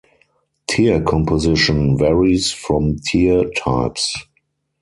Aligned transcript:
Tear 0.65 0.99
composition 1.01 1.95
varies 1.95 2.49
from 2.51 2.95
tear 3.05 3.43
types. 3.55 4.17